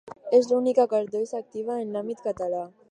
És 0.37 0.47
l'única 0.51 0.85
cartoixa 0.95 1.39
activa 1.45 1.79
en 1.85 1.95
l'àmbit 1.97 2.27
català. 2.31 2.69